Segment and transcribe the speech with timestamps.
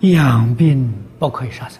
[0.00, 1.78] 养病不可以杀生